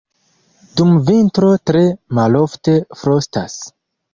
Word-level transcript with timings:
Dum 0.79 0.95
vintro 1.09 1.51
tre 1.71 1.83
malofte 2.21 2.77
frostas. 3.03 3.61